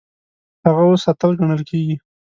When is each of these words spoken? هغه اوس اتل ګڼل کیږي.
هغه 0.65 0.81
اوس 0.89 1.03
اتل 1.11 1.31
ګڼل 1.39 1.61
کیږي. 1.69 1.95